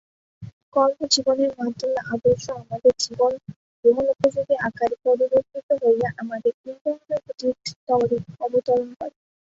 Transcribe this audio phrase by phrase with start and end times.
[0.73, 3.37] কর্মজীবনের মাধ্যমে আদর্শ আমাদের জীবনে
[3.85, 9.15] গ্রহণোপযোগী আকারে পরিবর্তিত হইয়া আমাদের ইন্দ্রিয়ানুভূতির স্তরে অবতরণ করে।